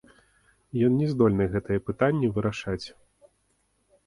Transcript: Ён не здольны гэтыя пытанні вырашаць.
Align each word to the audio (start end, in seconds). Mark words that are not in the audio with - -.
Ён 0.87 0.91
не 1.01 1.09
здольны 1.11 1.47
гэтыя 1.57 1.83
пытанні 1.91 2.27
вырашаць. 2.39 2.83